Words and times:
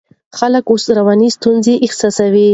خلک 0.37 0.63
اوس 0.71 0.83
رواني 0.97 1.29
ستونزې 1.37 1.73
احساسوي. 1.85 2.47